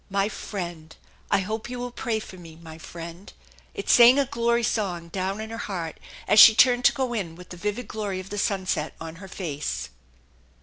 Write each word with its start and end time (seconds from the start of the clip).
"My 0.09 0.29
friend! 0.29 0.95
I 1.29 1.41
hope 1.41 1.69
you 1.69 1.77
will 1.77 1.91
pray 1.91 2.17
for 2.19 2.35
me, 2.35 2.55
my 2.55 2.79
friend!" 2.79 3.31
It 3.75 3.87
sang 3.87 4.17
a 4.17 4.25
glory 4.25 4.63
song 4.63 5.09
down 5.09 5.39
in 5.39 5.51
her 5.51 5.59
heart 5.59 5.99
as 6.27 6.39
she 6.39 6.55
turned 6.55 6.85
to 6.85 6.91
go 6.93 7.13
in 7.13 7.35
with 7.35 7.49
the 7.49 7.55
vivid 7.57 7.87
glory 7.87 8.19
of 8.19 8.31
the 8.31 8.39
sunset 8.39 8.95
on 8.99 9.17
her 9.17 9.27
face. 9.27 9.89